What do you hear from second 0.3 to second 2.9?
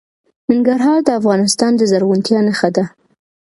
ننګرهار د افغانستان د زرغونتیا نښه ده.